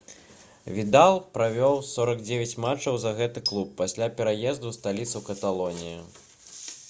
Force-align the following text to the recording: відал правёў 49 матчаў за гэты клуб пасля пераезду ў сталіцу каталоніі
відал 0.77 1.17
правёў 1.35 1.75
49 1.89 2.55
матчаў 2.65 2.97
за 3.05 3.11
гэты 3.21 3.45
клуб 3.49 3.77
пасля 3.81 4.07
пераезду 4.21 4.65
ў 4.73 4.79
сталіцу 4.79 5.25
каталоніі 5.31 6.01